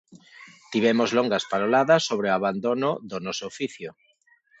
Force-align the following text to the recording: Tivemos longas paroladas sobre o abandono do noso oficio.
Tivemos 0.75 1.09
longas 1.17 1.47
paroladas 1.51 2.01
sobre 2.09 2.27
o 2.29 2.35
abandono 2.39 2.89
do 3.09 3.17
noso 3.25 3.43
oficio. 3.51 3.89